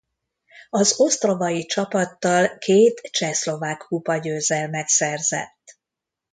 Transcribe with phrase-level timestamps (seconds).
[0.69, 5.79] Az ostravai csapattal két csehszlovák kupa-győzelmet szerzett.